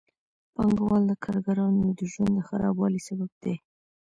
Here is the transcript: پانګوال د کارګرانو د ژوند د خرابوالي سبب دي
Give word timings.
پانګوال 0.53 1.03
د 1.07 1.13
کارګرانو 1.23 1.81
د 1.99 2.01
ژوند 2.11 2.31
د 2.35 2.39
خرابوالي 2.47 3.01
سبب 3.07 3.29
دي 3.43 3.55